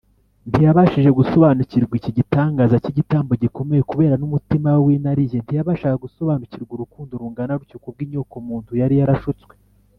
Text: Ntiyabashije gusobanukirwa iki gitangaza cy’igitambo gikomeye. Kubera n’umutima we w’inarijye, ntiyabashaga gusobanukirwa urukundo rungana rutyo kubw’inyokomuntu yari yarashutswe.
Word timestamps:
Ntiyabashije 0.49 1.09
gusobanukirwa 1.19 1.93
iki 1.99 2.11
gitangaza 2.17 2.75
cy’igitambo 2.83 3.31
gikomeye. 3.43 3.81
Kubera 3.91 4.15
n’umutima 4.17 4.67
we 4.75 4.79
w’inarijye, 4.85 5.37
ntiyabashaga 5.41 5.97
gusobanukirwa 6.05 6.71
urukundo 6.73 7.11
rungana 7.21 7.57
rutyo 7.59 7.77
kubw’inyokomuntu 7.83 8.71
yari 8.81 8.95
yarashutswe. 9.01 9.53